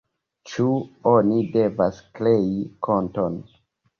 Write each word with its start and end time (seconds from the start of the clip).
Ĉu 0.51 0.63
oni 1.09 1.43
devas 1.57 2.01
krei 2.19 2.49
konton? 2.87 3.39